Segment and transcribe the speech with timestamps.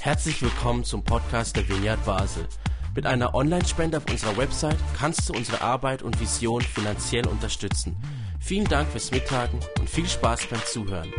[0.00, 2.46] Herzlich willkommen zum Podcast der Vineyard Basel.
[2.94, 7.96] Mit einer Online-Spende auf unserer Website kannst du unsere Arbeit und Vision finanziell unterstützen.
[8.40, 11.12] Vielen Dank fürs Mittagen und viel Spaß beim Zuhören.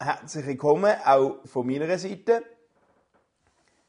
[0.00, 2.44] Herzlich willkommen auch von meiner Seite.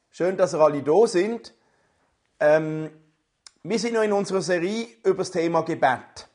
[0.09, 1.53] Schön, dass ihr alle da sind.
[2.39, 2.89] Ähm,
[3.63, 6.27] wir sind noch in unserer Serie über das Thema Gebet.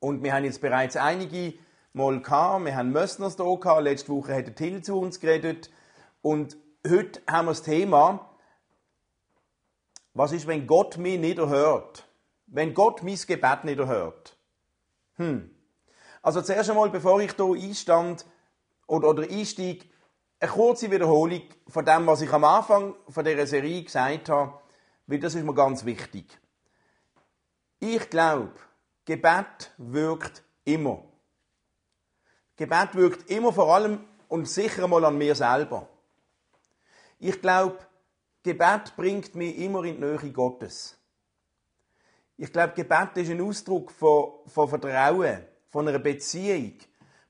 [0.00, 1.54] Und wir haben jetzt bereits einige
[1.92, 2.64] Mal gehabt.
[2.64, 3.82] Wir haben Mössners da gehabt.
[3.82, 5.70] Letzte Woche hat Till zu uns geredet.
[6.22, 6.56] Und
[6.86, 8.28] heute haben wir das Thema,
[10.14, 12.08] was ist, wenn Gott mich nicht erhört?
[12.46, 14.36] Wenn Gott mein Gebet nicht erhört?
[15.14, 15.50] Hm.
[16.22, 18.26] Also zuerst einmal, bevor ich hier einstand
[18.86, 19.86] oder, oder einsteige,
[20.40, 24.60] eine kurze Wiederholung von dem, was ich am Anfang von dieser Serie gesagt habe,
[25.06, 26.38] weil das ist mir ganz wichtig.
[27.80, 28.54] Ich glaube,
[29.04, 31.04] Gebet wirkt immer.
[32.58, 35.88] Gebet wirkt immer vor allem und sicher mal an mir selber.
[37.20, 37.78] Ich glaube,
[38.42, 40.98] Gebet bringt mich immer in die Nähe Gottes.
[42.36, 46.74] Ich glaube, Gebet ist ein Ausdruck von, von Vertrauen, von einer Beziehung.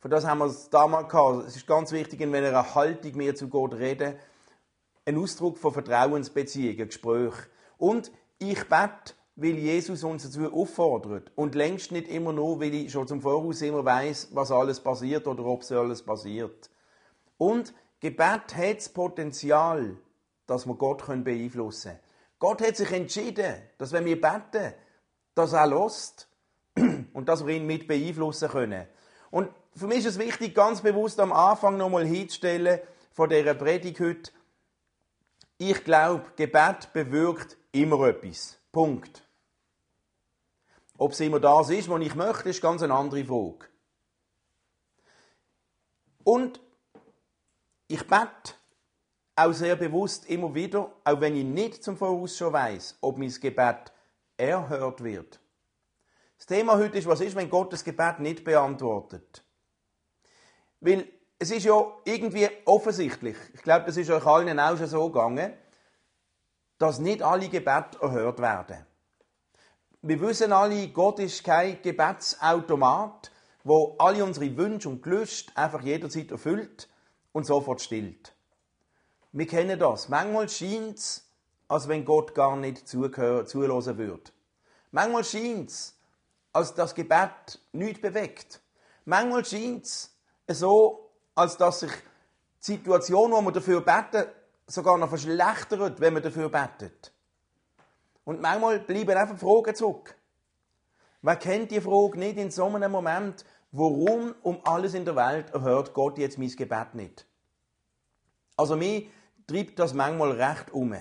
[0.01, 1.47] Von das haben wir es damals gehabt.
[1.47, 4.17] Es ist ganz wichtig, in welcher Haltung wir zu Gott reden.
[5.05, 7.35] Ein Ausdruck von Vertrauensbeziehungen, Gespräch.
[7.77, 11.31] Und ich bete, weil Jesus uns dazu auffordert.
[11.37, 15.29] Und längst nicht immer nur, weil ich schon zum Voraus immer weiß, was alles passiert
[15.29, 16.69] oder ob es alles passiert.
[17.37, 19.97] Und Gebet hat das Potenzial,
[20.47, 22.01] dass wir Gott beeinflussen können.
[22.41, 24.75] Gott hat sich entschieden, dass wenn wir beten,
[25.35, 26.29] dass er lost
[27.13, 28.87] und dass wir ihn mit beeinflussen können.
[29.31, 32.81] Und für mich ist es wichtig, ganz bewusst am Anfang nochmal hinzustellen,
[33.13, 34.33] von dieser Predigt heute,
[35.59, 38.59] ich glaube, Gebet bewirkt immer etwas.
[38.71, 39.28] Punkt.
[40.99, 43.67] Ob es immer das ist, was ich möchte, ist ganz eine andere Frage.
[46.25, 46.61] Und
[47.87, 48.55] ich bete
[49.37, 53.31] auch sehr bewusst immer wieder, auch wenn ich nicht zum Voraus schon weiß, ob mein
[53.31, 53.93] Gebet
[54.37, 55.41] erhört wird.
[56.37, 59.45] Das Thema heute ist, was ist, wenn Gott das Gebet nicht beantwortet?
[60.81, 61.09] Weil
[61.39, 65.53] es ist ja irgendwie offensichtlich, ich glaube, das ist euch allen auch schon so gegangen,
[66.79, 68.85] dass nicht alle Gebete erhört werden.
[70.01, 73.33] Wir wissen alle, Gott ist kein Gebetsautomat,
[73.65, 76.89] wo alle unsere Wünsche und Gelüste einfach jederzeit erfüllt
[77.33, 78.33] und sofort stillt.
[79.33, 80.09] Wir kennen das.
[80.09, 81.29] Manchmal scheint es,
[81.67, 84.31] als wenn Gott gar nicht zulassen würde.
[84.93, 85.97] Manchmal scheint es,
[86.53, 88.61] als das Gebet nichts bewegt.
[89.05, 90.11] Manchmal scheint es
[90.47, 91.93] so, als dass sich
[92.63, 94.31] die Situation, wo wir dafür beten,
[94.65, 97.13] sogar noch verschlechtert, wenn man dafür betet.
[98.29, 100.15] Und manchmal bleiben einfach Fragen zurück.
[101.23, 105.49] Wer kennt die Frage nicht in so einem Moment, warum um alles in der Welt
[105.55, 107.27] erhört Gott jetzt mein Gebet nicht?
[108.55, 109.09] Also mich
[109.47, 110.95] treibt das manchmal recht um.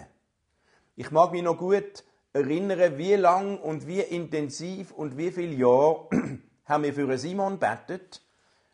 [0.95, 6.07] Ich mag mich noch gut erinnern, wie lang und wie intensiv und wie viele Jahre
[6.63, 8.21] haben wir für Simon betet,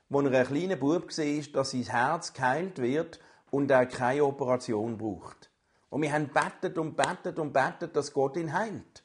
[0.10, 3.20] wo er ein kleiner Bub war, dass sein Herz geheilt wird
[3.50, 5.50] und er keine Operation braucht.
[5.94, 9.04] Und wir haben betet und betet und betet, dass Gott ihn heilt.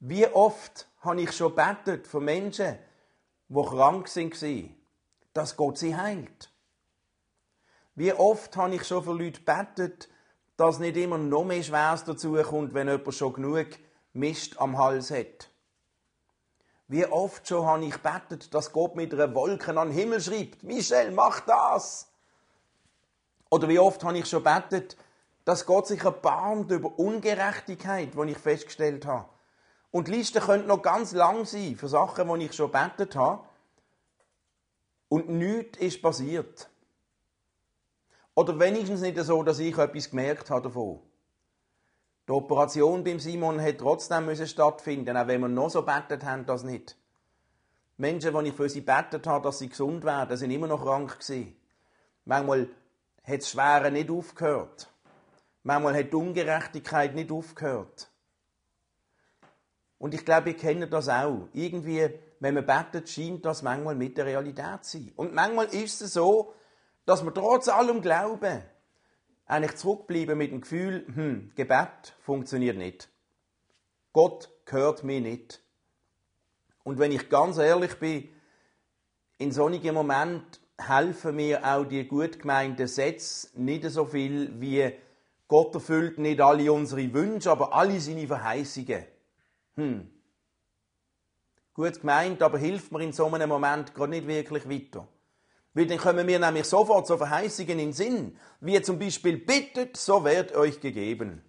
[0.00, 2.78] Wie oft habe ich schon betet von Menschen,
[3.48, 4.76] die krank waren,
[5.34, 6.50] dass Gott sie heilt.
[7.94, 10.08] Wie oft habe ich schon für Leute betet,
[10.56, 13.66] dass nicht immer noch mehr Schweres dazu kommt, wenn jemand schon genug
[14.14, 15.50] Mist am Hals hat.
[16.86, 20.62] Wie oft schon habe ich betet, dass Gott mit einer Wolke an den Himmel schreibt,
[20.62, 22.10] Michel, mach das!
[23.50, 24.96] Oder wie oft habe ich schon betet,
[25.44, 29.28] dass Gott sich erbarmt über Ungerechtigkeit, die ich festgestellt habe.
[29.90, 33.42] Und die Liste könnte noch ganz lang sein für Sachen, die ich schon betet habe.
[35.08, 36.68] Und nichts ist passiert.
[38.34, 41.00] Oder wenigstens nicht so, dass ich etwas gemerkt habe davon.
[42.28, 46.44] Die Operation beim Simon hat trotzdem müssen stattfinden, auch wenn wir noch so betet haben,
[46.44, 46.94] das nicht.
[47.96, 51.18] Menschen, die ich für sie betet habe, dass sie gesund werden, sind immer noch krank
[51.18, 51.56] gewesen.
[52.26, 52.68] Manchmal
[53.28, 54.88] hat das Schwere nicht aufgehört.
[55.62, 58.10] Manchmal hat die Ungerechtigkeit nicht aufgehört.
[59.98, 61.48] Und ich glaube, ihr kennt das auch.
[61.52, 62.08] Irgendwie,
[62.40, 65.12] wenn man betet, scheint das manchmal mit der Realität zu sein.
[65.16, 66.54] Und manchmal ist es so,
[67.04, 68.62] dass wir trotz allem Glauben
[69.46, 73.08] eigentlich zurückbleiben mit dem Gefühl, hm, Gebet funktioniert nicht.
[74.12, 75.62] Gott hört mir nicht.
[76.84, 78.28] Und wenn ich ganz ehrlich bin,
[79.38, 84.92] in solchen Momenten helfen mir auch die gut gemeinten Sätze nicht so viel wie
[85.48, 89.04] Gott erfüllt nicht alle unsere Wünsche, aber alle seine Verheißungen.
[89.76, 90.10] Hm.
[91.72, 95.08] Gut gemeint, aber hilft mir in so einem Moment gerade nicht wirklich weiter.
[95.74, 100.24] Weil dann kommen mir nämlich sofort so Verheißungen in Sinn, wie zum Beispiel bittet, so
[100.24, 101.42] wird euch gegeben.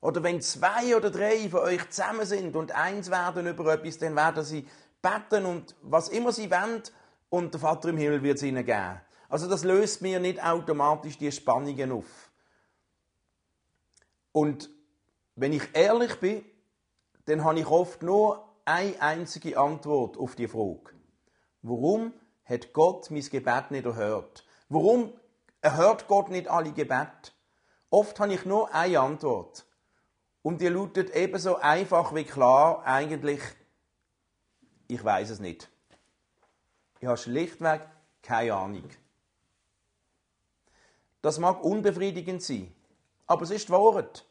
[0.00, 4.16] Oder wenn zwei oder drei von euch zusammen sind und eins werden über etwas, dann
[4.16, 4.66] werden sie
[5.00, 6.82] beten und was immer sie wollen,
[7.32, 9.00] und der Vater im Himmel wird es ihnen geben.
[9.30, 12.30] Also das löst mir nicht automatisch die Spannungen auf.
[14.32, 14.68] Und
[15.34, 16.44] wenn ich ehrlich bin,
[17.24, 20.92] dann habe ich oft nur eine einzige Antwort auf die Frage.
[21.62, 22.12] Warum
[22.44, 24.44] hat Gott mein Gebet nicht erhört?
[24.68, 25.14] Warum
[25.62, 27.32] erhört Gott nicht alle Gebete?
[27.88, 29.64] Oft habe ich nur eine Antwort.
[30.42, 33.40] Und die lautet ebenso einfach wie klar eigentlich,
[34.86, 35.71] ich weiß es nicht.
[37.02, 37.80] Ich habe schlichtweg
[38.22, 38.88] keine Ahnung.
[41.20, 42.72] Das mag unbefriedigend sein,
[43.26, 44.24] aber es ist die Wahrheit.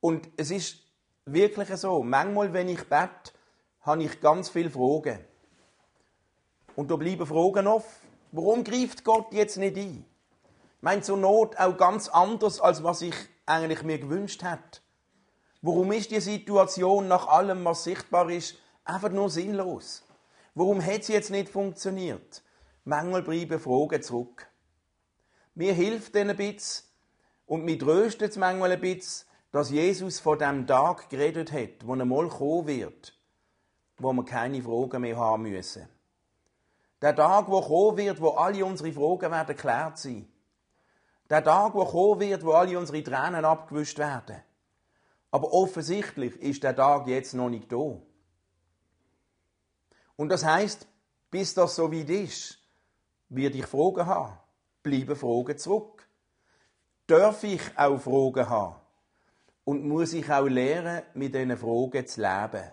[0.00, 0.78] Und es ist
[1.26, 2.02] wirklich so.
[2.02, 3.32] Manchmal, wenn ich bete,
[3.82, 5.24] habe ich ganz viele Fragen.
[6.74, 8.08] Und da bleiben Fragen offen.
[8.32, 10.04] Warum greift Gott jetzt nicht ein?
[10.80, 13.14] Meine, zur Not auch ganz anders, als was ich
[13.46, 14.80] eigentlich mir gewünscht hätte.
[15.62, 20.02] Warum ist die Situation nach allem, was sichtbar ist, einfach nur sinnlos?
[20.54, 22.42] Warum hat sie jetzt nicht funktioniert?
[22.84, 24.48] Manchmal bleiben Fragen zurück.
[25.54, 26.84] Mir hilft ihnen ein bisschen
[27.46, 31.92] und mir tröstet es manchmal ein bisschen, dass Jesus von dem Tag geredet hat, wo
[31.92, 33.18] einmal kommen wird,
[33.98, 35.88] wo wir keine Fragen mehr haben müssen.
[37.00, 40.28] Der Tag, wo kommen wird, wo alle unsere Fragen werden geklärt sein.
[41.30, 44.42] Der Tag, wo kommen wird, wo alle unsere Tränen abgewischt werden.
[45.30, 48.00] Aber offensichtlich ist der Tag jetzt noch nicht da.
[50.18, 50.86] Und das heißt,
[51.30, 52.58] bis das so weit ist,
[53.30, 54.38] werde ich Fragen haben.
[54.82, 56.06] Bleiben Fragen zurück.
[57.06, 58.74] Darf ich auch Fragen haben?
[59.68, 62.72] und muss ich auch lernen, mit diesen Fragen zu leben.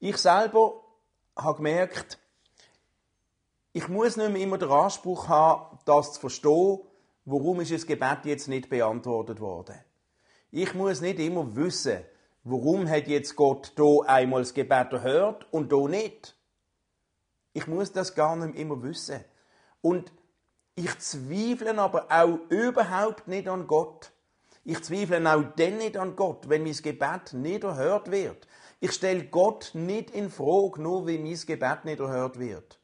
[0.00, 0.84] Ich selber
[1.34, 2.18] habe gemerkt,
[3.72, 6.80] ich muss nicht mehr immer den Anspruch haben, das zu verstehen,
[7.24, 9.76] warum ist das Gebet jetzt nicht beantwortet worden.
[10.50, 12.04] Ich muss nicht immer wissen,
[12.44, 16.36] warum hat jetzt Gott da einmal das Gebet erhört und da nicht.
[17.52, 19.24] Ich muss das gar nicht immer wissen.
[19.80, 20.12] Und
[20.74, 24.12] ich zweifle aber auch überhaupt nicht an Gott.
[24.64, 28.46] Ich zweifle auch dann nicht an Gott, wenn mein Gebet nicht erhört wird.
[28.80, 32.78] Ich stelle Gott nicht in Frage, nur weil mein Gebet nicht erhört wird.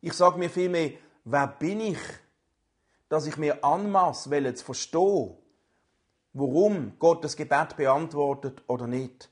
[0.00, 0.92] Ich sage mir vielmehr,
[1.24, 1.98] wer bin ich,
[3.08, 5.36] dass ich mir anmaße, zu verstehen,
[6.32, 9.30] warum Gott das Gebet beantwortet oder nicht.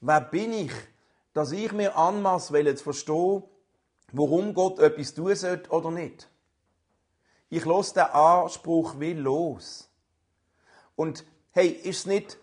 [0.00, 0.72] Wer bin ich,
[1.34, 3.42] dass ich mir anmaße, zu verstehen,
[4.12, 6.30] warum Gott etwas tun sollte oder nicht.
[7.50, 9.90] Ich lasse den Anspruch will los.
[10.96, 12.38] Und hey, ist es nicht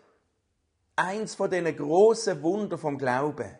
[0.95, 3.51] eins von diesen großen Wunder vom Glauben,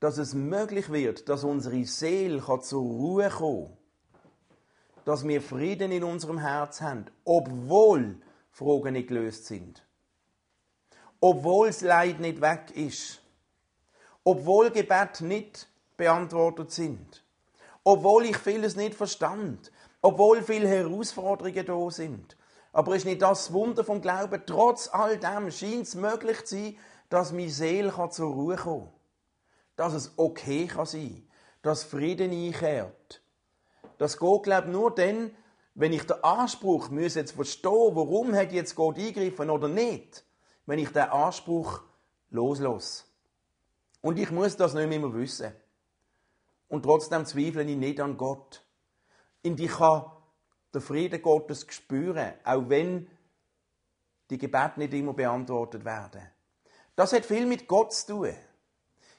[0.00, 3.78] dass es möglich wird, dass unsere Seele zur Ruhe kommen
[5.08, 9.84] dass wir Frieden in unserem Herz haben, obwohl Fragen nicht gelöst sind,
[11.20, 13.20] obwohl das Leid nicht weg ist,
[14.24, 17.24] obwohl Gebet nicht beantwortet sind,
[17.84, 22.36] obwohl ich vieles nicht verstand, obwohl viele Herausforderungen da sind,
[22.72, 24.42] aber ist nicht das Wunder vom Glauben?
[24.46, 26.78] Trotz all dem scheint es möglich zu sein,
[27.08, 28.92] dass meine Seele zur Ruhe kommen kann.
[29.76, 31.28] Dass es okay kann sein
[31.62, 33.20] dass Frieden einkehrt.
[33.98, 35.34] Das geht, glaube ich, nur dann,
[35.78, 40.24] wenn ich den Anspruch muss jetzt verstehen, warum hat jetzt Gott eingegriffen oder nicht,
[40.66, 41.82] wenn ich den Anspruch
[42.30, 43.04] loslasse.
[44.00, 45.52] Und ich muss das nicht mehr wissen.
[46.66, 48.64] Und trotzdem zweifle ich nicht an Gott.
[49.44, 50.10] Und ich kann
[50.74, 53.08] den Frieden Gottes spüren, auch wenn
[54.30, 56.22] die Gebete nicht immer beantwortet werden.
[56.96, 58.34] Das hat viel mit Gott zu tun.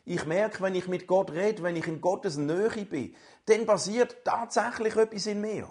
[0.04, 4.26] Ich merke, wenn ich mit Gott rede, wenn ich in Gottes Nähe bin, dann passiert
[4.26, 5.70] tatsächlich etwas in mir.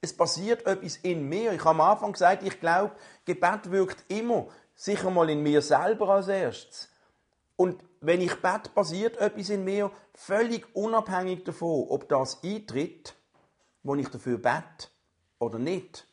[0.00, 1.52] Es passiert etwas in mir.
[1.52, 6.10] Ich habe am Anfang gesagt, ich glaube, Gebet wirkt immer, sicher mal in mir selber
[6.10, 6.88] als erstes.
[7.56, 13.16] Und wenn ich bete, passiert etwas in mir, völlig unabhängig davon, ob das eintritt
[13.86, 14.88] wo ich dafür bete
[15.38, 16.06] oder nicht.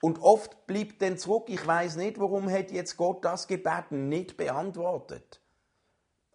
[0.00, 4.36] Und oft bleibt dann zurück, ich weiß nicht, warum hat jetzt Gott das Gebet nicht
[4.36, 5.40] beantwortet.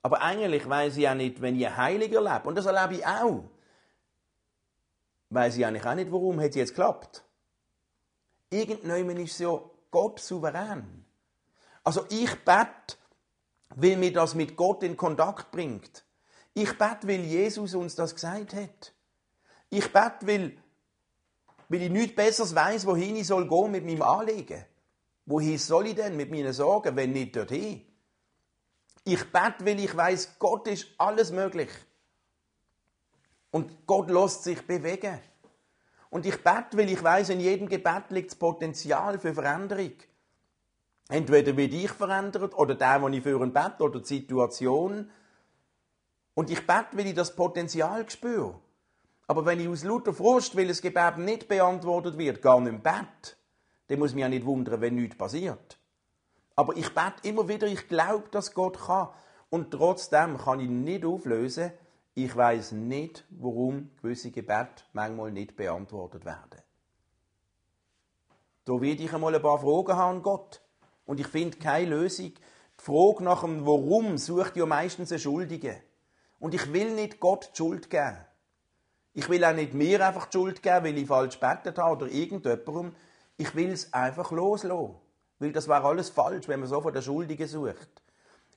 [0.03, 3.45] Aber eigentlich weiß ich auch nicht, wenn ich heiliger lebe, und das erlebe ich auch,
[5.29, 7.23] weiß ich eigentlich auch nicht, warum hat es jetzt geklappt.
[8.49, 9.59] Irgendjemand ist ja
[9.91, 11.05] Gott souverän.
[11.83, 12.97] Also ich bete,
[13.75, 16.05] weil mir das mit Gott in Kontakt bringt.
[16.53, 18.93] Ich bete, weil Jesus uns das gesagt hat.
[19.69, 20.57] Ich bete, weil,
[21.69, 24.65] weil ich nichts Besseres weiß, wohin ich soll gehen mit meinem Anliegen.
[25.25, 27.85] Wohin soll ich denn mit meinen Sorgen, wenn nicht dorthin?
[29.03, 31.69] Ich bete, weil ich weiß, Gott ist alles möglich.
[33.55, 35.17] Und Gott lässt sich bewegen.
[36.09, 39.93] Und ich bete, weil ich weiß, in jedem Gebet liegt das Potenzial für Veränderung.
[41.07, 45.09] Entweder wird ich verändert oder der, den ich für ein Bett oder die Situation.
[46.33, 48.59] Und ich bete, weil ich das Potenzial spüre.
[49.25, 52.81] Aber wenn ich aus lauter Frust, weil das Gebet nicht beantwortet wird, gar nicht im
[52.81, 53.37] Bett,
[53.87, 55.79] dann muss mich ja nicht wundern, wenn nichts passiert.
[56.57, 59.07] Aber ich bete immer wieder, ich glaube, dass Gott kann.
[59.49, 61.71] Und trotzdem kann ich nicht auflösen,
[62.15, 66.61] ich weiß nicht, warum gewisse Gebete manchmal nicht beantwortet werden.
[68.63, 70.61] Da werde ich einmal ein paar Fragen haben an Gott.
[71.05, 72.31] Und ich finde keine Lösung.
[72.79, 75.81] Die Frage nach dem Warum sucht ja meistens eine Schuldige.
[76.39, 78.17] Und ich will nicht Gott die Schuld geben.
[79.13, 82.11] Ich will auch nicht mir einfach die Schuld geben, weil ich falsch gebetet habe oder
[82.11, 82.95] irgendjemandem.
[83.37, 84.95] Ich will es einfach loslassen.
[85.39, 87.89] Weil das wäre alles falsch, wenn man so von der Schuldigen sucht.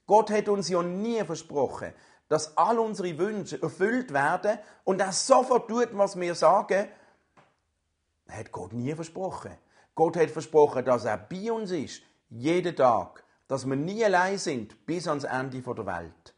[0.07, 1.93] Gott hat uns ja nie versprochen,
[2.29, 6.89] dass all unsere Wünsche erfüllt werden und er sofort tut, was wir sagen.
[8.29, 9.53] Hat Gott nie versprochen.
[9.95, 14.87] Gott hat versprochen, dass er bei uns ist, jeden Tag, dass wir nie allein sind
[14.87, 16.35] bis ans Ende der Welt.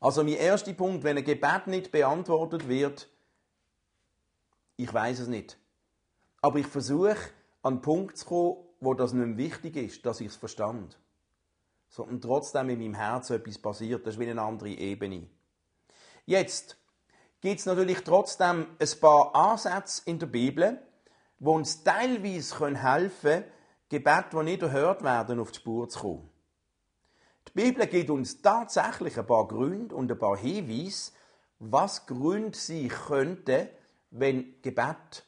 [0.00, 3.08] Also mein erster Punkt, wenn ein Gebet nicht beantwortet wird,
[4.76, 5.58] ich weiß es nicht.
[6.40, 7.18] Aber ich versuche,
[7.62, 10.98] an den Punkt zu kommen, wo das nicht wichtig ist, dass ich es verstand.
[11.90, 14.06] Sondern trotzdem in meinem Herzen etwas passiert.
[14.06, 15.28] Das ist wie eine andere Ebene.
[16.24, 16.78] Jetzt
[17.42, 20.80] gibt es natürlich trotzdem ein paar Ansätze in der Bibel,
[21.38, 23.44] die uns teilweise helfen können,
[23.90, 26.30] Gebete, die nicht erhört werden, auf die Spur zu kommen.
[27.48, 31.10] Die Bibel gibt uns tatsächlich ein paar Gründe und ein paar Hinweise,
[31.58, 33.68] was Gründe sein könnten,
[34.12, 35.24] wenn Gebet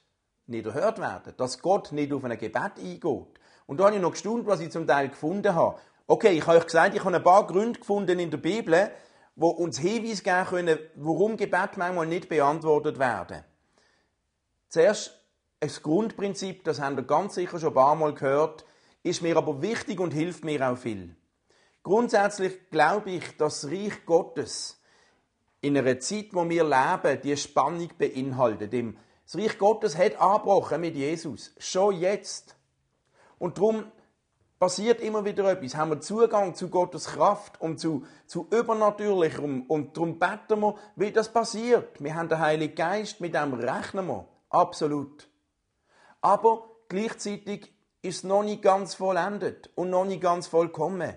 [0.46, 3.40] nicht erhört werden, dass Gott nicht auf ein Gebet eingeht.
[3.66, 5.80] Und da habe ich noch gestaunt, was ich zum Teil gefunden habe.
[6.06, 8.90] Okay, ich habe euch gesagt, ich habe ein paar Gründe gefunden in der Bibel,
[9.36, 13.44] wo uns Hinweise geben können, warum Gebet manchmal nicht beantwortet werden.
[14.68, 15.18] Zuerst
[15.60, 18.64] ein Grundprinzip, das haben wir ganz sicher schon ein paar Mal gehört,
[19.02, 21.16] ist mir aber wichtig und hilft mir auch viel.
[21.82, 24.80] Grundsätzlich glaube ich, dass das Reich Gottes
[25.60, 28.72] in einer Zeit, wo wir leben, die Spannung beinhaltet.
[28.72, 31.52] Das Reich Gottes hat angebrochen mit Jesus.
[31.58, 32.56] Schon jetzt.
[33.38, 33.84] Und darum
[34.62, 35.74] passiert immer wieder etwas.
[35.74, 39.62] Haben wir Zugang zu Gottes Kraft und zu, zu Übernatürlichem.
[39.62, 42.00] Und darum beten wir, wie das passiert.
[42.00, 44.28] Wir haben den Heiligen Geist, mit dem rechnen wir.
[44.50, 45.28] Absolut.
[46.20, 51.12] Aber gleichzeitig ist es noch nicht ganz vollendet und noch nicht ganz vollkommen.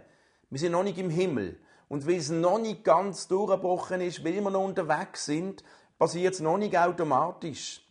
[0.50, 1.60] Wir sind noch nicht im Himmel.
[1.88, 5.64] Und weil es noch nicht ganz durchgebrochen ist, weil wir noch unterwegs sind,
[6.00, 7.88] passiert es noch nicht automatisch.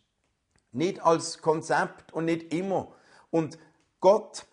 [0.72, 2.88] Nicht als Konzept und nicht immer.
[3.30, 3.56] Und
[4.00, 4.46] Gott,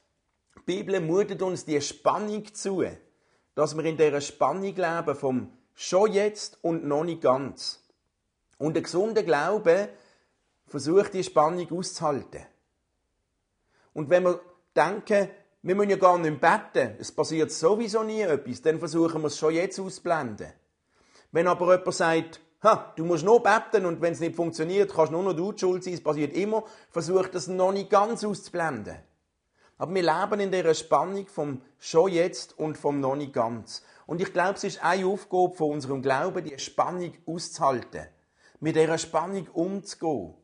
[0.71, 2.85] Bibel mutet uns die Spannung zu,
[3.55, 7.83] dass wir in dieser Spannung leben vom schon jetzt und noch nicht ganz.
[8.57, 9.89] Und der gesunde Glaube
[10.67, 12.45] versucht, die Spannung auszuhalten.
[13.91, 14.39] Und wenn wir
[14.73, 15.27] denken,
[15.61, 19.37] wir müssen ja gar nicht beten, es passiert sowieso nie etwas, dann versuchen wir es
[19.37, 20.53] schon jetzt auszublenden.
[21.33, 25.11] Wenn aber jemand sagt, ha, du musst nur beten und wenn es nicht funktioniert, kannst
[25.11, 29.10] nur noch du die Schuld sein, es passiert immer, versucht das noch nicht ganz auszublenden.
[29.81, 33.81] Aber wir leben in dieser Spannung vom schon jetzt und vom noch nicht ganz.
[34.05, 38.05] Und ich glaube, es ist eine Aufgabe von unserem Glauben, die Spannung auszuhalten.
[38.59, 40.35] Mit dieser Spannung umzugehen.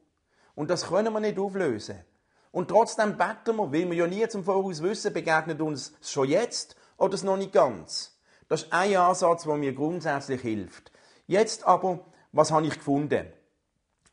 [0.55, 2.03] Und das können wir nicht auflösen.
[2.51, 6.75] Und trotzdem beten wir, weil wir ja nie zum Voraus wissen, begegnet uns schon jetzt
[6.97, 8.19] oder es noch nicht ganz.
[8.49, 10.91] Das ist ein Ansatz, der mir grundsätzlich hilft.
[11.27, 11.99] Jetzt aber,
[12.31, 13.27] was habe ich gefunden?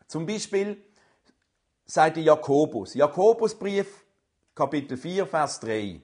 [0.06, 0.84] Zum Beispiel
[1.86, 4.03] sagt Jakobus, Jakobusbrief,
[4.54, 6.00] Kapitel 4, Vers 3.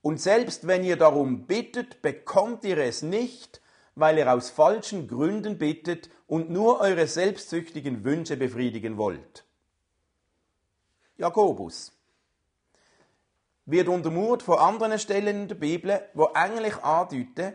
[0.00, 3.60] Und selbst wenn ihr darum bittet, bekommt ihr es nicht,
[3.94, 9.44] weil ihr aus falschen Gründen bittet und nur eure selbstsüchtigen Wünsche befriedigen wollt.
[11.18, 11.92] Jakobus.
[13.66, 17.52] Wird untermauert von anderen Stellen in der Bibel, wo eigentlich andeuten,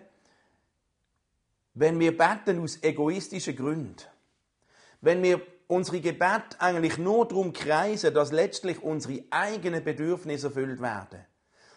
[1.74, 4.04] wenn wir beten aus egoistischen Gründen,
[5.02, 11.26] wenn wir unsere Gebete eigentlich nur darum kreisen, dass letztlich unsere eigenen Bedürfnisse erfüllt werden.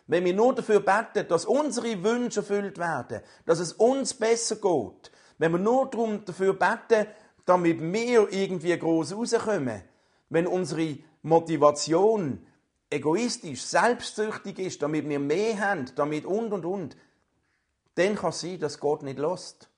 [0.06, 5.12] Wenn wir nur dafür beten, dass unsere Wünsche erfüllt werden, dass es uns besser geht,
[5.38, 7.06] wenn wir nur darum dafür beten,
[7.44, 9.82] damit wir irgendwie groß rauskommen,
[10.30, 12.46] wenn unsere Motivation
[12.90, 16.96] egoistisch, selbstsüchtig ist, damit wir mehr haben, damit und und und,
[17.94, 19.70] dann kann es sein, dass Gott nicht lost.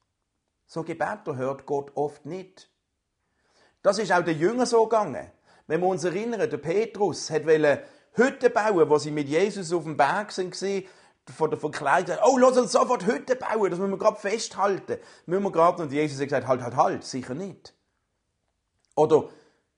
[0.67, 2.71] So Gebete hört Gott oft nicht.
[3.83, 5.31] Das ist auch den Jüngern so gegangen.
[5.67, 7.43] Wenn wir uns erinnern, der Petrus hat
[8.13, 10.55] Hütten bauen, wo sie mit Jesus auf dem Berg sind,
[11.37, 12.17] von der Verkleidung.
[12.25, 14.99] Oh, lass uns sofort Hütten bauen, das müssen wir gerade festhalten.
[15.27, 17.75] Müssen wir gerade, und Jesus hat gesagt, halt, halt, halt, sicher nicht.
[18.97, 19.29] Oder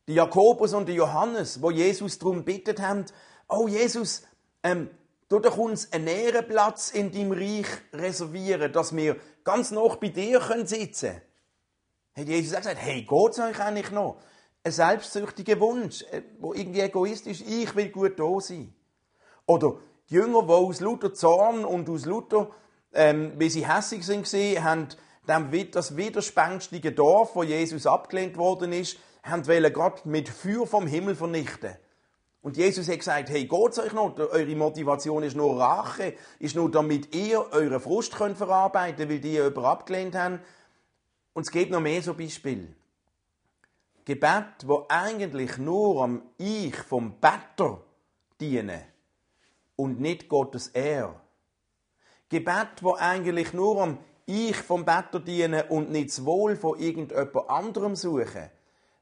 [0.09, 3.05] die Jakobus und die Johannes, wo Jesus darum bittet haben,
[3.49, 4.23] oh Jesus,
[4.63, 4.91] ähm,
[5.29, 10.41] du doch uns einen Ehrenplatz in deinem Reich reservieren, dass wir ganz noch bei dir
[10.41, 11.21] können sitzen
[12.15, 14.19] Hat Jesus auch gesagt, hey, geht's euch eigentlich noch?
[14.65, 18.75] Ein selbstsüchtiger Wunsch, äh, wo irgendwie egoistisch, ich will gut da sein.
[19.47, 19.79] Oder
[20.09, 22.51] die Jünger, die aus lauter Zorn und aus lauter,
[22.93, 24.27] ähm, wie sie hässig sind,
[24.63, 24.89] haben
[25.27, 31.77] das widerspänstige Dorf, wo Jesus abgelehnt worden ist, haben Gott mit Feuer vom Himmel vernichten.
[32.43, 34.19] Und Jesus hat gesagt, hey, geht's euch noch?
[34.19, 39.33] Eure Motivation ist nur Rache, ist nur damit ihr euren Frust könnt verarbeiten, weil die
[39.33, 40.41] jemand abgelehnt haben.
[41.35, 42.75] Und es gibt noch mehr so Beispiele.
[44.05, 47.83] Gebet, wo eigentlich nur am Ich vom Better
[48.41, 48.83] dienen
[49.77, 51.21] und nicht Gottes Ehr.
[52.29, 57.49] Gebet, wo eigentlich nur am Ich vom Better dienen und nicht das Wohl von irgendjemand
[57.49, 58.51] anderem suchen,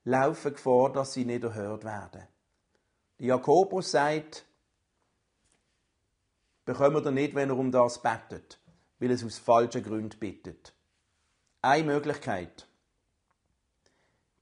[0.04, 2.26] laufen Gefahr, dass sie nicht erhört werden.
[3.18, 4.44] Jakobus sagt,
[6.64, 8.58] bekommt er nicht, wenn er um das bettet,
[8.98, 10.74] weil es aus falschen Gründen bittet.
[11.62, 12.66] Eine Möglichkeit.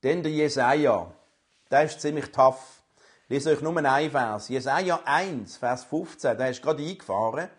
[0.02, 1.12] Denn der Jesaja,
[1.70, 2.82] der ist ziemlich tough.
[3.28, 4.48] Lese euch nur einen Vers.
[4.48, 7.50] Jesaja 1, Vers 15, der ist gerade eingefahren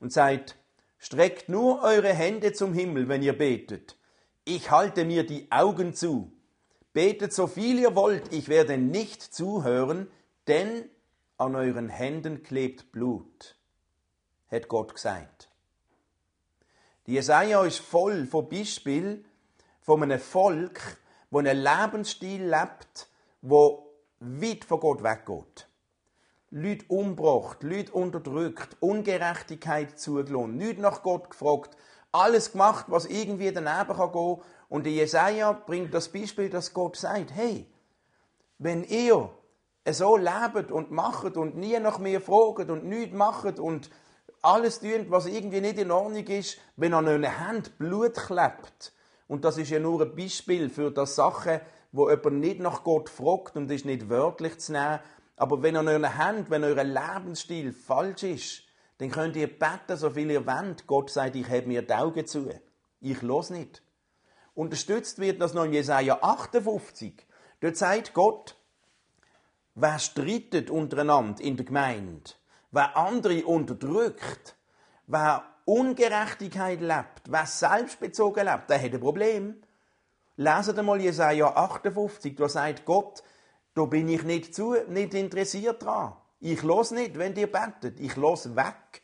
[0.00, 0.56] und sagt,
[0.98, 3.96] streckt nur eure Hände zum Himmel, wenn ihr betet.
[4.44, 6.32] Ich halte mir die Augen zu.
[6.92, 10.10] Betet so viel ihr wollt, ich werde nicht zuhören,
[10.48, 10.88] denn
[11.36, 13.56] an euren Händen klebt Blut,
[14.50, 15.50] hat Gott gesagt.
[17.06, 19.24] Die Jesaja ist voll von Beispiel
[19.80, 20.98] von einem Volk,
[21.30, 23.08] wo einen Lebensstil lebt,
[23.42, 25.68] wo weit von Gott weggeht.
[26.50, 31.76] Leute umgebracht, Leute unterdrückt, Ungerechtigkeit zugelassen, nicht nach Gott gefragt,
[32.10, 34.40] alles gemacht, was irgendwie daneben kann gehen.
[34.68, 37.70] Und der Jesaja bringt das Beispiel, dass Gott sagt, hey,
[38.58, 39.30] wenn ihr
[39.88, 43.90] so lebt und macht und nie nach mir fragt und nichts macht und
[44.46, 48.92] alles tut, was irgendwie nicht in Ordnung ist, wenn an einer Hand Blut klebt.
[49.28, 51.60] Und das ist ja nur ein Beispiel für das Sachen,
[51.92, 55.00] wo jemand nicht nach Gott fragt und ist nicht wörtlich zu nehmen.
[55.36, 58.62] Aber wenn an eurer Hand, wenn euer Lebensstil falsch ist,
[58.98, 60.86] dann könnt ihr beten, so viel ihr wollt.
[60.86, 62.48] Gott sagt, ich habe mir die Augen zu.
[63.00, 63.82] Ich los nicht.
[64.54, 67.26] Unterstützt wird das noch in Jesaja 58.
[67.60, 68.56] Dort sagt Gott,
[69.78, 72.30] Wer streitet untereinander in der Gemeinde,
[72.76, 74.54] wer andere unterdrückt,
[75.06, 79.62] wer Ungerechtigkeit lebt, wer selbstbezogen lebt, der hat ein Problem.
[80.36, 83.22] Leset einmal Jesaja 58, da sagt Gott,
[83.74, 86.12] da bin ich nicht, zu, nicht interessiert dran.
[86.38, 87.98] Ich los nicht, wenn ihr betet.
[87.98, 89.02] Ich los weg.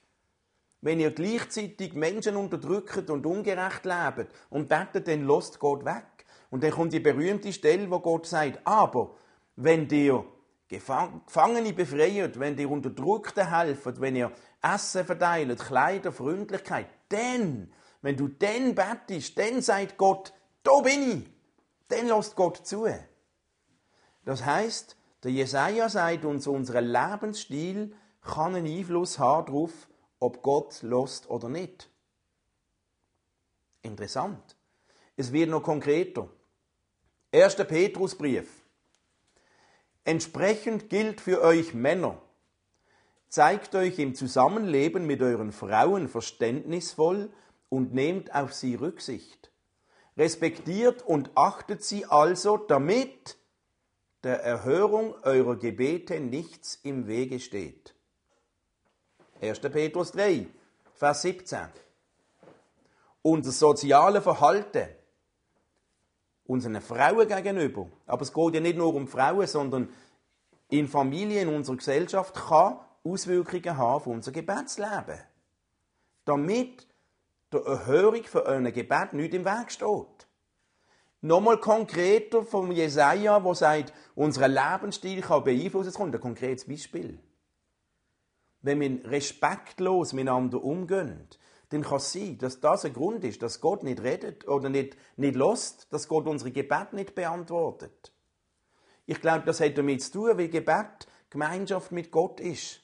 [0.83, 6.27] Wenn ihr gleichzeitig Menschen unterdrückt und ungerecht lebt und betet, dann lost Gott weg.
[6.51, 9.15] Und dann kommt die berühmte Stelle, wo Gott sagt, aber
[9.57, 10.25] wenn ihr
[10.73, 14.33] Gefangene befreit, wenn ihr Unterdrückten helft, wenn ihr
[14.63, 20.33] Essen verteilt, Kleider, Freundlichkeit, dann, wenn du dann bettest, dann sagt Gott,
[20.63, 21.31] da bin ich.
[21.89, 22.87] Dann lässt Gott zu.
[24.25, 29.89] Das heißt, der Jesaja sagt uns, unser Lebensstil kann einen Einfluss haben darauf,
[30.21, 31.91] ob Gott lost oder nicht.
[33.83, 34.57] Interessant.
[35.17, 36.29] Es wird noch konkreter.
[37.31, 38.62] Erster Petrusbrief.
[40.05, 42.21] Entsprechend gilt für euch Männer.
[43.29, 47.31] Zeigt euch im Zusammenleben mit euren Frauen verständnisvoll
[47.69, 49.51] und nehmt auf sie Rücksicht.
[50.17, 53.39] Respektiert und achtet sie also, damit
[54.25, 57.95] der Erhörung eurer Gebete nichts im Wege steht.
[59.41, 59.61] 1.
[59.61, 60.47] Petrus 3,
[60.95, 61.69] Vers 17.
[63.23, 64.89] Unser soziales Verhalten
[66.47, 67.89] unseren Frauen gegenüber.
[68.07, 69.89] Aber es geht ja nicht nur um Frauen, sondern
[70.69, 75.19] in Familien, in unserer Gesellschaft kann Auswirkungen haben auf unser Gebetsleben.
[76.25, 76.87] Damit
[77.53, 80.27] der Erhörung für euer Gebet nicht im Weg steht.
[81.21, 85.89] Nochmal konkreter vom Jesaja, wo sagt, unser Lebensstil kann beeinflussen.
[85.89, 87.19] Es kommt ein konkretes Beispiel.
[88.61, 91.29] Wenn wir respektlos miteinander umgehen,
[91.73, 94.97] dann kann es sein, dass das ein Grund ist, dass Gott nicht redet oder nicht,
[95.17, 98.13] nicht lost, dass Gott unsere Gebet nicht beantwortet.
[99.07, 102.81] Ich glaube, das hat damit zu tun, wie Gebet Gemeinschaft mit Gott ist.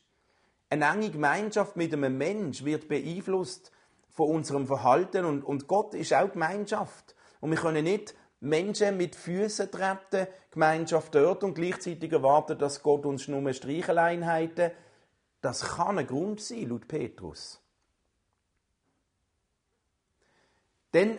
[0.71, 3.73] Eine enge Gemeinschaft mit einem Mensch wird beeinflusst
[4.09, 7.15] von unserem Verhalten und, und Gott ist auch Gemeinschaft.
[7.41, 13.05] Und wir können nicht Menschen mit Füßen treten, Gemeinschaft dort und gleichzeitig erwarten, dass Gott
[13.05, 14.71] uns nur Streicheleinheiten.
[15.41, 17.61] Das kann ein Grund sein, laut Petrus.
[20.93, 21.19] Dann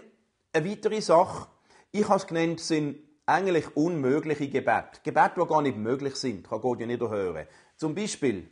[0.54, 1.48] eine weitere Sache,
[1.92, 5.04] ich habe es genannt, sind eigentlich unmögliche Gebet.
[5.04, 7.48] Gebet, die gar nicht möglich sind, kann Gott ja nicht erhören.
[7.78, 8.50] Zum Beispiel,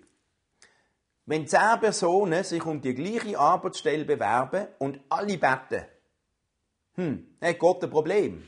[1.26, 5.86] wenn zehn Personen sich um die gleiche Arbeitsstelle bewerben und alle beten,
[6.94, 8.44] hm, hat Gott ein Problem.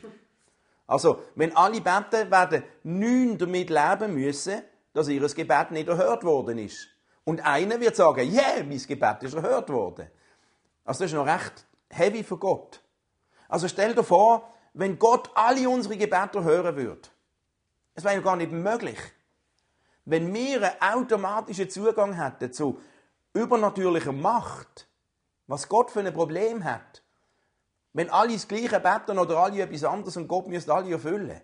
[0.87, 4.61] Also, wenn alle beten, werden neun damit leben müssen,
[4.93, 6.87] dass ihr Gebet nicht erhört worden ist.
[7.23, 10.09] Und einer wird sagen, yeah, mein Gebet ist erhört worden.
[10.83, 12.81] Also das ist noch recht heavy für Gott.
[13.47, 17.09] Also stell dir vor, wenn Gott alle unsere Gebete hören würde.
[17.95, 18.99] Es wäre ja gar nicht möglich.
[20.05, 22.79] Wenn wir einen automatischen Zugang hätten zu
[23.33, 24.87] übernatürlicher Macht,
[25.47, 27.03] was Gott für ein Problem hat,
[27.93, 31.41] wenn alle das Gleiche beten oder alle etwas anderes und Gott müsste alle erfüllen.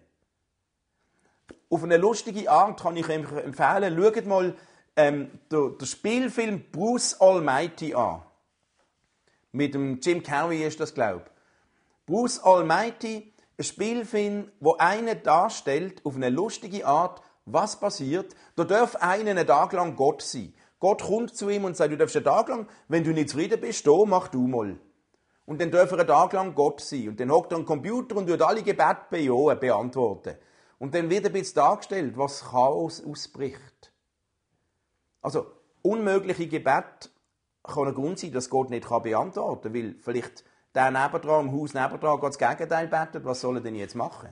[1.70, 4.56] Auf eine lustige Art kann ich empfehlen, schaut mal
[4.96, 8.22] ähm, den Spielfilm Bruce Almighty an.
[9.56, 11.32] Mit dem Jim Carrey ist das, glaube ich.
[12.08, 18.36] Bruce Almighty, ein Spielfilm, wo einer darstellt, auf eine lustige Art, was passiert.
[18.58, 20.54] Da darf einer einen Tag lang Gott sein.
[20.82, 23.62] Gott kommt zu ihm und sagt, du darfst einen Tag lang, wenn du nicht zufrieden
[23.62, 24.78] bist, da mach du mal.
[25.46, 27.08] Und dann darf er einen Tag lang Gott sein.
[27.08, 30.36] Und dann hockt er am Computer und wird alle Gebete beantworten.
[30.80, 33.94] Und dann wird ein bisschen dargestellt, was Chaos ausbricht.
[35.22, 35.46] Also,
[35.82, 37.10] unmögliche Gebet
[37.73, 41.73] kann ein Grund sein, dass Gott nicht beantworten kann, weil vielleicht der nebendran, im Haus
[41.73, 43.25] nebendran, das Gegenteil betet.
[43.25, 44.30] Was soll er denn jetzt machen?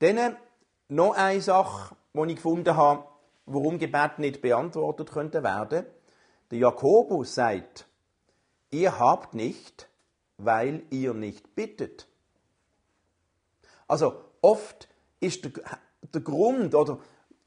[0.00, 0.36] Dann
[0.88, 3.04] noch eine Sache, die ich gefunden habe,
[3.46, 5.86] warum Gebet nicht beantwortet könnte werden.
[6.50, 7.86] Der Jakobus sagt,
[8.70, 9.88] ihr habt nicht,
[10.38, 12.08] weil ihr nicht bittet.
[13.86, 14.88] Also oft
[15.20, 15.52] ist der,
[16.12, 16.98] der Grund oder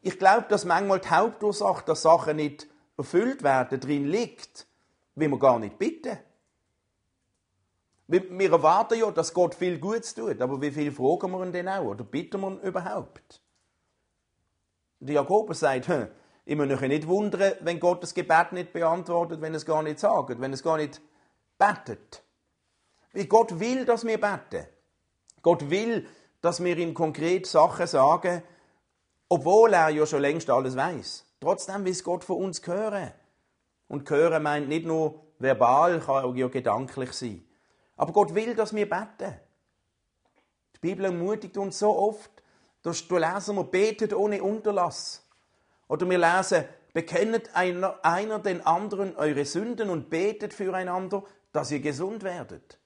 [0.01, 2.67] ich glaube, dass manchmal die Hauptursache, dass Sachen nicht
[2.97, 4.67] erfüllt werden, drin liegt,
[5.15, 6.17] wie wir gar nicht bitten.
[8.07, 11.67] Wir erwarten ja, dass Gott viel Gutes tut, aber wie viel fragen wir ihn denn
[11.67, 11.85] auch?
[11.85, 13.41] Oder bitten wir ihn überhaupt?
[14.99, 16.07] Der Jakobus sagt, hm,
[16.45, 20.39] ich muss nicht wundern, wenn Gott das Gebet nicht beantwortet, wenn es gar nicht sagt,
[20.39, 21.01] wenn es gar nicht
[21.57, 22.23] betet.
[23.13, 24.67] Wie Gott will, dass wir beten.
[25.41, 26.07] Gott will,
[26.41, 28.43] dass wir ihm konkret Sachen sagen,
[29.29, 31.25] obwohl er ja schon längst alles weiß.
[31.45, 33.11] Trotzdem will Gott von uns hören.
[33.87, 37.45] Und hören meint nicht nur verbal, kann auch ja gedanklich sein.
[37.97, 39.31] Aber Gott will, dass wir beten.
[40.75, 42.31] Die Bibel ermutigt uns so oft,
[42.81, 45.23] dass du lesen wir betet ohne Unterlass.
[45.87, 51.79] Oder wir lesen, bekennet einer, einer den anderen eure Sünden und betet füreinander, dass ihr
[51.79, 52.79] gesund werdet.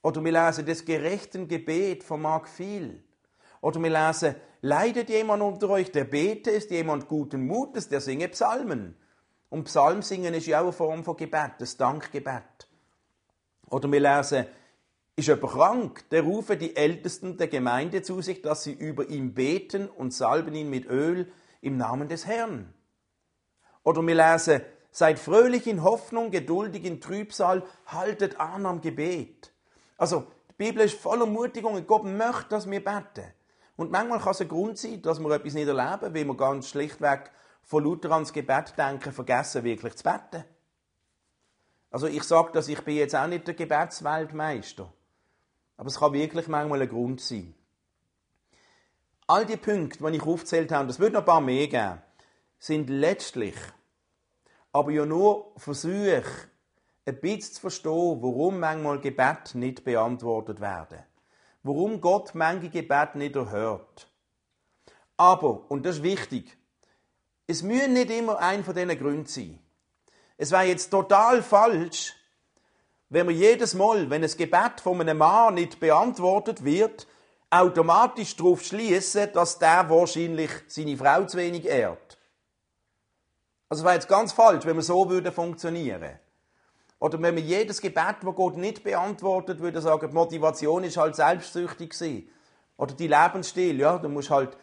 [0.00, 3.04] Oder wir lesen, das gerechten Gebet vermag viel.
[3.60, 8.28] Oder wir lesen, leidet jemand unter euch, der bete, ist jemand guten Mutes, der singe
[8.28, 8.96] Psalmen.
[9.48, 12.68] Und Psalmsingen ist ja auch eine Form von Gebet, das Dankgebet.
[13.70, 14.46] Oder wir lesen,
[15.16, 19.34] ist jemand krank, der rufe die Ältesten der Gemeinde zu sich, dass sie über ihn
[19.34, 22.72] beten und salben ihn mit Öl im Namen des Herrn.
[23.82, 29.52] Oder wir lesen, seid fröhlich in Hoffnung, geduldig in Trübsal, haltet an am Gebet.
[29.96, 33.32] Also, die Bibel ist voller Mutigung und Gott möchte, dass wir beten.
[33.78, 36.68] Und manchmal kann es ein Grund sein, dass wir etwas nicht erleben, weil wir ganz
[36.68, 37.30] schlichtweg
[37.62, 40.44] von Luther ans Gebet denken, vergessen wirklich zu beten.
[41.90, 44.92] Also ich sage dass ich bin jetzt auch nicht der Gebetsweltmeister.
[45.76, 47.54] Aber es kann wirklich manchmal ein Grund sein.
[49.28, 52.02] All die Punkte, die ich aufgezählt habe, das wird noch ein paar mehr geben,
[52.58, 53.54] sind letztlich
[54.72, 56.24] aber ja nur Versuche,
[57.06, 60.98] ein bisschen zu verstehen, warum manchmal Gebet nicht beantwortet werden.
[61.68, 64.08] Warum Gott manche Gebet nicht erhört.
[65.18, 66.56] Aber, und das ist wichtig,
[67.46, 69.58] es müssen nicht immer ein von diesen Gründen sein.
[70.38, 72.14] Es wäre jetzt total falsch,
[73.10, 77.06] wenn wir jedes Mal, wenn ein Gebet von einem Mann nicht beantwortet wird,
[77.50, 82.16] automatisch darauf schließen, dass der wahrscheinlich seine Frau zu wenig ehrt.
[83.68, 86.18] Also es wäre jetzt ganz falsch, wenn wir so würde funktionieren.
[87.00, 91.14] Oder wenn wir jedes Gebet, das Gott nicht beantwortet, würde sagen, die Motivation ist halt
[91.14, 92.28] selbstsüchtig gewesen.
[92.76, 94.56] Oder die Lebensstil, ja, du musst halt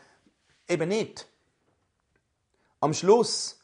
[0.68, 1.28] eben nicht.
[2.80, 3.60] Am Schluss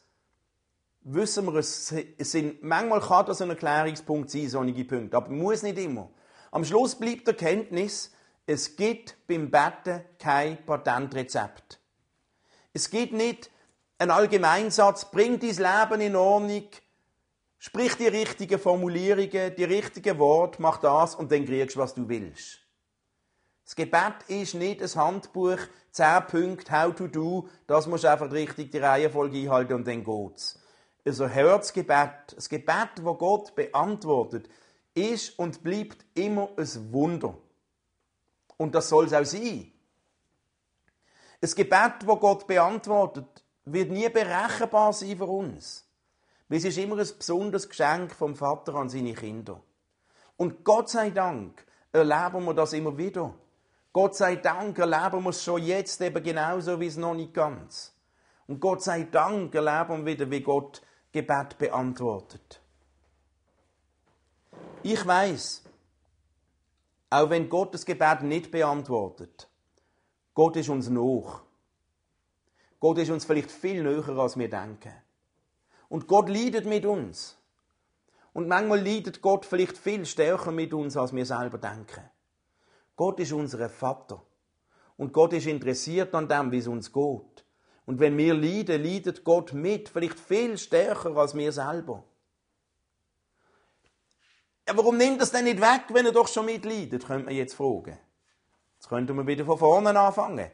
[1.02, 5.78] wissen wir, es sind, manchmal kann das ein Erklärungspunkt sein, solche Punkte, aber muss nicht
[5.78, 6.10] immer.
[6.50, 8.12] Am Schluss bleibt der Kenntnis,
[8.46, 11.80] es gibt beim Betten kein Patentrezept.
[12.72, 13.50] Es gibt nicht
[13.98, 16.64] einen Allgemeinsatz, bring dein Leben in Ordnung,
[17.64, 22.08] sprich die richtigen Formulierungen, die richtigen Worte, mach das und dann kriegst du, was du
[22.08, 22.58] willst.
[23.64, 25.58] Das Gebet ist nicht ein Handbuch,
[25.92, 30.02] 10 Punkte, how to do, das musst du einfach richtig die Reihenfolge einhalten und dann
[30.02, 30.58] geht's
[31.04, 34.48] ein erhörtes Gebet, ein Gebet, das Gott beantwortet,
[34.92, 37.38] ist und bleibt immer ein Wunder.
[38.56, 39.70] Und das soll es auch sein.
[41.40, 45.86] Ein Gebet, das Gott beantwortet, wird nie berechenbar sein für uns.
[46.52, 49.62] Weil es ist immer ein besonderes Geschenk vom Vater an seine Kinder.
[50.36, 53.34] Und Gott sei Dank erleben wir das immer wieder.
[53.90, 57.94] Gott sei Dank erleben wir es schon jetzt eben genauso wie es noch nicht ganz.
[58.48, 62.60] Und Gott sei Dank erleben wir wieder, wie Gott Gebet beantwortet.
[64.82, 65.62] Ich weiß,
[67.08, 69.48] auch wenn Gott das Gebet nicht beantwortet,
[70.34, 71.44] Gott ist uns noch.
[72.78, 74.92] Gott ist uns vielleicht viel näher, als wir denken.
[75.92, 77.36] Und Gott leidet mit uns.
[78.32, 82.00] Und manchmal leidet Gott vielleicht viel stärker mit uns, als wir selber denken.
[82.96, 84.22] Gott ist unser Vater.
[84.96, 87.44] Und Gott ist interessiert an dem, wie es uns geht.
[87.84, 92.02] Und wenn wir leiden, leidet Gott mit, vielleicht viel stärker als wir selber.
[94.66, 97.52] Ja, warum nimmt es denn nicht weg, wenn er doch schon mitleidet, könnte man jetzt
[97.52, 97.98] fragen.
[98.76, 100.50] Jetzt könnten wir wieder von vorne anfangen.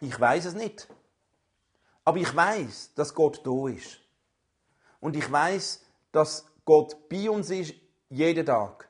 [0.00, 0.88] Ich weiß es nicht.
[2.06, 4.00] Aber ich weiß, dass Gott da ist.
[5.00, 7.74] Und ich weiß, dass Gott bei uns ist,
[8.10, 8.88] jeden Tag.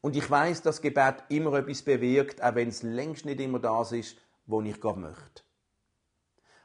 [0.00, 3.92] Und ich weiß, dass Gebet immer etwas bewirkt, auch wenn es längst nicht immer das
[3.92, 5.42] ist, wo ich gerade möchte.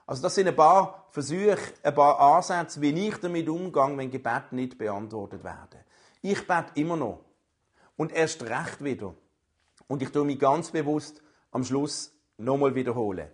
[0.07, 4.51] Also das sind ein paar Versuche, ein paar Ansätze, wie ich damit umgehe, wenn Gebet
[4.51, 5.79] nicht beantwortet werden.
[6.21, 7.25] Ich bete immer noch.
[7.97, 9.15] Und erst recht wieder.
[9.87, 11.21] Und ich tue mich ganz bewusst
[11.51, 13.29] am Schluss nochmal wiederholen.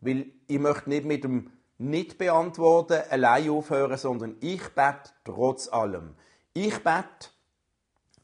[0.00, 6.14] Weil ich möchte nicht mit dem nicht beantworten allein aufhören, sondern ich bete trotz allem.
[6.52, 7.30] Ich bete,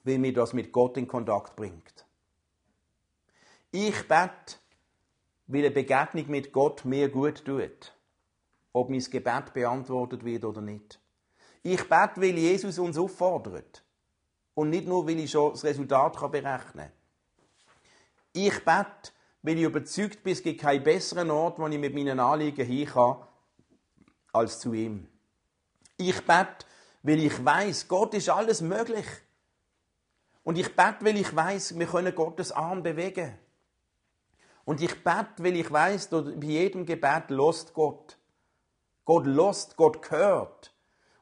[0.05, 2.05] weil mir das mit Gott in Kontakt bringt.
[3.71, 4.57] Ich bete,
[5.47, 7.95] weil eine Begegnung mit Gott mir gut tut.
[8.75, 11.01] Ob mein Gebet beantwortet wird oder nicht.
[11.63, 13.83] Ich bete, weil Jesus uns auffordert.
[14.53, 16.93] Und nicht nur, weil ich schon das Resultat berechnen kann.
[18.35, 22.21] Ich bete, weil ich überzeugt bin, es gibt keinen besseren Ort, wo ich mit meinen
[22.21, 23.17] Anliegen hin kann,
[24.37, 25.09] als zu ihm.
[25.97, 26.67] Ich bete,
[27.03, 29.07] weil ich weiß, Gott ist alles möglich.
[30.45, 33.37] Und ich bete, weil ich weiß, wir können Gottes Arm bewegen.
[34.65, 38.17] Und ich bete, weil ich weiß, bei jedem Gebet lost Gott.
[39.05, 40.73] Gott lost, Gott hört.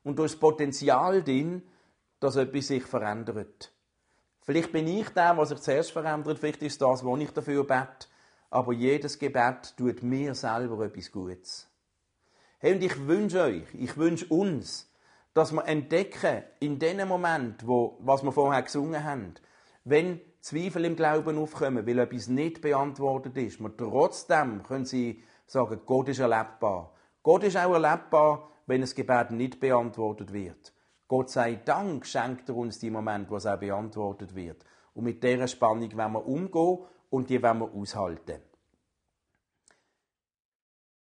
[0.03, 1.63] Und da ist Potenzial drin,
[2.21, 3.73] dass etwas sich verändert.
[4.43, 8.07] Vielleicht bin ich der, was sich zuerst verändert, vielleicht ist das, was ich dafür bete
[8.55, 11.67] aber jedes Gebet tut mir selber etwas Gutes.
[12.65, 14.91] Hey, und ich wünsche euch, ich wünsche uns,
[15.35, 19.35] dass wir entdecken, in dem Moment, wo, was wir vorher gesungen haben,
[19.85, 25.79] wenn Zweifel im Glauben aufkommen, weil etwas nicht beantwortet ist, wir trotzdem können sie sagen,
[25.85, 26.95] Gott ist erlebbar.
[27.23, 30.73] Gott ist auch erlebbar, wenn das Gebet nicht beantwortet wird.
[31.07, 34.65] Gott sei Dank schenkt er uns die Moment, wo es auch beantwortet wird.
[34.95, 36.79] Und mit dieser Spannung werden wir umgehen
[37.11, 38.41] und die wollen wir aushalten.